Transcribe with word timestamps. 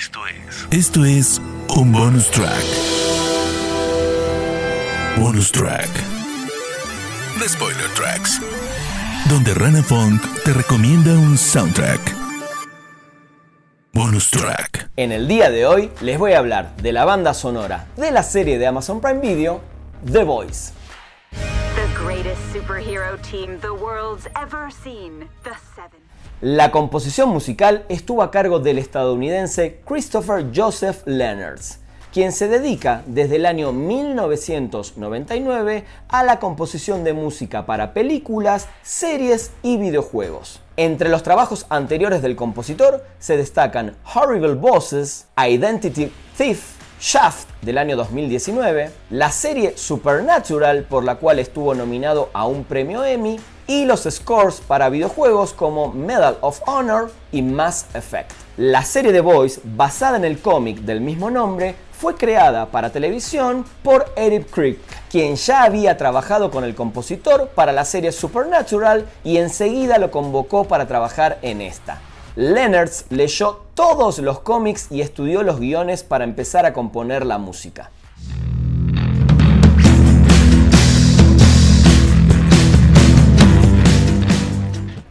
Esto 0.00 0.20
es. 0.26 0.66
Esto 0.70 1.04
es 1.04 1.42
un 1.76 1.92
bonus 1.92 2.30
track. 2.30 2.64
Bonus 5.18 5.52
track. 5.52 5.90
The 7.38 7.46
Spoiler 7.46 7.86
Tracks. 7.94 8.40
Donde 9.28 9.52
Rana 9.52 9.82
Funk 9.82 10.22
te 10.42 10.54
recomienda 10.54 11.12
un 11.12 11.36
soundtrack. 11.36 12.00
Bonus 13.92 14.30
track. 14.30 14.90
En 14.96 15.12
el 15.12 15.28
día 15.28 15.50
de 15.50 15.66
hoy 15.66 15.92
les 16.00 16.18
voy 16.18 16.32
a 16.32 16.38
hablar 16.38 16.74
de 16.76 16.92
la 16.92 17.04
banda 17.04 17.34
sonora 17.34 17.86
de 17.98 18.10
la 18.10 18.22
serie 18.22 18.58
de 18.58 18.66
Amazon 18.66 19.02
Prime 19.02 19.20
Video, 19.20 19.60
The 20.10 20.24
Voice. 20.24 20.72
The 21.30 22.02
greatest 22.02 22.40
superhero 22.54 23.20
team 23.20 23.60
the 23.60 23.68
world's 23.68 24.26
ever 24.34 24.70
seen. 24.70 25.28
The 25.44 25.52
Seven. 25.76 26.09
La 26.42 26.70
composición 26.70 27.28
musical 27.28 27.84
estuvo 27.90 28.22
a 28.22 28.30
cargo 28.30 28.60
del 28.60 28.78
estadounidense 28.78 29.82
Christopher 29.84 30.46
Joseph 30.56 31.02
Leonards, 31.04 31.80
quien 32.14 32.32
se 32.32 32.48
dedica 32.48 33.02
desde 33.04 33.36
el 33.36 33.44
año 33.44 33.74
1999 33.74 35.84
a 36.08 36.24
la 36.24 36.38
composición 36.38 37.04
de 37.04 37.12
música 37.12 37.66
para 37.66 37.92
películas, 37.92 38.68
series 38.82 39.50
y 39.62 39.76
videojuegos. 39.76 40.62
Entre 40.78 41.10
los 41.10 41.22
trabajos 41.22 41.66
anteriores 41.68 42.22
del 42.22 42.36
compositor 42.36 43.04
se 43.18 43.36
destacan 43.36 43.94
Horrible 44.14 44.54
Bosses, 44.54 45.26
Identity 45.36 46.10
Thief, 46.38 46.78
Shaft 46.98 47.50
del 47.60 47.76
año 47.76 47.98
2019, 47.98 48.90
la 49.10 49.30
serie 49.30 49.76
Supernatural 49.76 50.84
por 50.84 51.04
la 51.04 51.16
cual 51.16 51.38
estuvo 51.38 51.74
nominado 51.74 52.30
a 52.32 52.46
un 52.46 52.64
premio 52.64 53.04
Emmy 53.04 53.38
y 53.66 53.84
los 53.84 54.06
scores 54.10 54.60
para 54.60 54.88
videojuegos 54.88 55.52
como 55.52 55.92
Medal 55.92 56.38
of 56.40 56.60
Honor 56.66 57.10
y 57.32 57.42
Mass 57.42 57.86
Effect. 57.94 58.32
La 58.56 58.84
serie 58.84 59.12
The 59.12 59.20
Voice, 59.20 59.60
basada 59.64 60.16
en 60.16 60.24
el 60.24 60.40
cómic 60.40 60.80
del 60.80 61.00
mismo 61.00 61.30
nombre, 61.30 61.74
fue 61.92 62.14
creada 62.14 62.66
para 62.66 62.90
televisión 62.90 63.64
por 63.82 64.12
Eric 64.16 64.50
Crick, 64.50 64.78
quien 65.10 65.36
ya 65.36 65.64
había 65.64 65.96
trabajado 65.96 66.50
con 66.50 66.64
el 66.64 66.74
compositor 66.74 67.48
para 67.48 67.72
la 67.72 67.84
serie 67.84 68.10
Supernatural 68.10 69.06
y 69.22 69.36
enseguida 69.36 69.98
lo 69.98 70.10
convocó 70.10 70.64
para 70.64 70.86
trabajar 70.86 71.38
en 71.42 71.60
esta. 71.60 72.00
Leonards 72.36 73.04
leyó 73.10 73.64
todos 73.74 74.18
los 74.18 74.40
cómics 74.40 74.86
y 74.90 75.02
estudió 75.02 75.42
los 75.42 75.60
guiones 75.60 76.02
para 76.02 76.24
empezar 76.24 76.64
a 76.64 76.72
componer 76.72 77.26
la 77.26 77.38
música. 77.38 77.90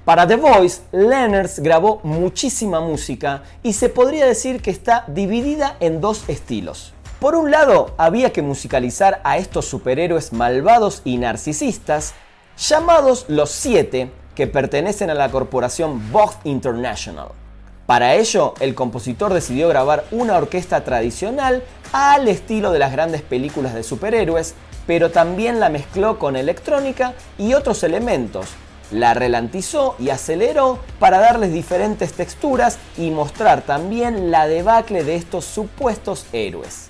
Para 0.09 0.25
The 0.25 0.37
Voice, 0.37 0.81
Leonards 0.91 1.59
grabó 1.59 1.99
muchísima 2.01 2.81
música 2.81 3.43
y 3.61 3.73
se 3.73 3.89
podría 3.89 4.25
decir 4.25 4.59
que 4.59 4.71
está 4.71 5.03
dividida 5.05 5.77
en 5.81 6.01
dos 6.01 6.27
estilos. 6.27 6.95
Por 7.19 7.35
un 7.35 7.51
lado, 7.51 7.93
había 7.95 8.33
que 8.33 8.41
musicalizar 8.41 9.21
a 9.23 9.37
estos 9.37 9.65
superhéroes 9.65 10.33
malvados 10.33 11.03
y 11.05 11.17
narcisistas, 11.19 12.15
llamados 12.57 13.25
los 13.27 13.51
Siete, 13.51 14.09
que 14.33 14.47
pertenecen 14.47 15.11
a 15.11 15.13
la 15.13 15.29
corporación 15.29 16.11
Vogue 16.11 16.37
International. 16.43 17.27
Para 17.85 18.15
ello, 18.15 18.55
el 18.61 18.73
compositor 18.73 19.31
decidió 19.31 19.67
grabar 19.67 20.05
una 20.09 20.37
orquesta 20.37 20.83
tradicional 20.83 21.61
al 21.93 22.27
estilo 22.27 22.71
de 22.71 22.79
las 22.79 22.91
grandes 22.91 23.21
películas 23.21 23.75
de 23.75 23.83
superhéroes, 23.83 24.55
pero 24.87 25.11
también 25.11 25.59
la 25.59 25.69
mezcló 25.69 26.17
con 26.17 26.35
electrónica 26.35 27.13
y 27.37 27.53
otros 27.53 27.83
elementos, 27.83 28.55
la 28.91 29.13
relantizó 29.13 29.95
y 29.99 30.09
aceleró 30.09 30.79
para 30.99 31.19
darles 31.19 31.53
diferentes 31.53 32.13
texturas 32.13 32.79
y 32.97 33.11
mostrar 33.11 33.61
también 33.61 34.31
la 34.31 34.47
debacle 34.47 35.03
de 35.03 35.15
estos 35.15 35.45
supuestos 35.45 36.25
héroes. 36.33 36.89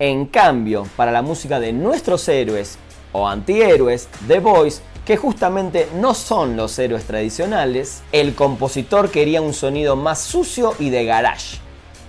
En 0.00 0.26
cambio, 0.26 0.86
para 0.96 1.10
la 1.10 1.22
música 1.22 1.58
de 1.58 1.72
nuestros 1.72 2.28
héroes 2.28 2.78
o 3.10 3.26
antihéroes, 3.26 4.08
The 4.28 4.38
Voice, 4.38 4.80
que 5.04 5.16
justamente 5.16 5.88
no 5.96 6.14
son 6.14 6.56
los 6.56 6.78
héroes 6.78 7.04
tradicionales, 7.04 8.02
el 8.12 8.36
compositor 8.36 9.10
quería 9.10 9.40
un 9.40 9.54
sonido 9.54 9.96
más 9.96 10.20
sucio 10.20 10.74
y 10.78 10.90
de 10.90 11.04
garage 11.04 11.58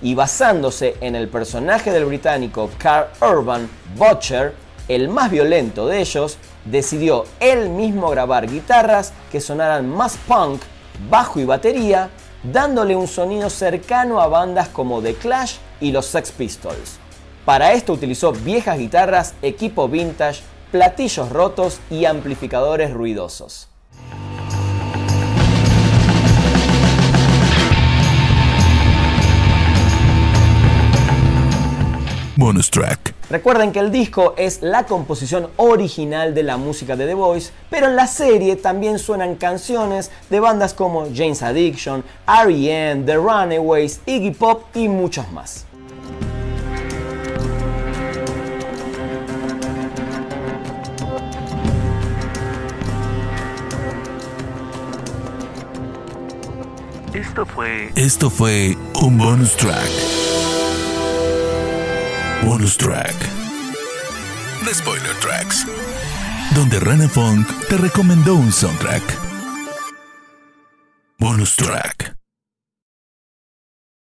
y 0.02 0.16
basándose 0.16 0.96
en 1.02 1.16
el 1.16 1.28
personaje 1.28 1.92
del 1.92 2.06
británico 2.06 2.70
Carl 2.78 3.08
Urban 3.22 3.70
Butcher, 3.96 4.54
el 4.88 5.10
más 5.10 5.30
violento 5.30 5.88
de 5.88 6.00
ellos, 6.00 6.38
decidió 6.66 7.26
él 7.40 7.70
mismo 7.70 8.10
grabar 8.10 8.50
guitarras 8.50 9.14
que 9.32 9.42
sonaran 9.42 9.90
más 9.90 10.18
punk, 10.28 10.62
bajo 11.10 11.40
y 11.40 11.46
batería, 11.46 12.10
dándole 12.44 12.96
un 12.96 13.08
sonido 13.08 13.50
cercano 13.50 14.22
a 14.22 14.28
bandas 14.28 14.70
como 14.70 15.02
The 15.02 15.16
Clash 15.16 15.56
y 15.80 15.92
los 15.92 16.06
Sex 16.06 16.32
Pistols. 16.32 16.98
Para 17.46 17.74
esto 17.74 17.94
utilizó 17.94 18.32
viejas 18.32 18.78
guitarras, 18.78 19.34
equipo 19.42 19.88
vintage, 19.88 20.42
platillos 20.72 21.30
rotos 21.30 21.80
y 21.90 22.06
amplificadores 22.06 22.94
ruidosos. 22.94 23.68
Bonus 32.50 32.72
track. 32.72 33.14
Recuerden 33.30 33.72
que 33.72 33.78
el 33.78 33.92
disco 33.92 34.34
es 34.36 34.64
la 34.64 34.88
composición 34.88 35.50
original 35.58 36.34
de 36.34 36.42
la 36.42 36.58
música 36.58 36.96
de 36.96 37.06
The 37.06 37.14
Voice, 37.14 37.52
pero 37.70 37.86
en 37.86 37.96
la 37.96 38.08
serie 38.08 38.56
también 38.56 38.98
suenan 38.98 39.36
canciones 39.36 40.10
de 40.32 40.40
bandas 40.40 40.74
como 40.74 41.06
James 41.14 41.44
Addiction, 41.44 42.04
R.E.M., 42.28 43.04
The 43.06 43.18
Runaways, 43.18 44.02
Iggy 44.08 44.32
Pop 44.32 44.64
y 44.74 44.88
muchos 44.88 45.32
más. 45.32 45.68
Esto 57.14 57.46
fue. 57.46 57.92
Esto 57.96 58.32
fue 58.32 58.76
un 59.00 59.20
bonus 59.20 59.56
track. 59.56 60.19
Bonus 62.44 62.78
track. 62.78 63.16
The 64.66 64.74
Spoiler 64.74 65.14
Tracks. 65.20 65.66
Donde 66.56 66.80
Rana 66.80 67.08
Funk 67.08 67.48
te 67.68 67.78
recomendó 67.78 68.36
un 68.36 68.52
soundtrack. 68.52 69.04
Bonus 71.20 71.56
track. 71.56 72.19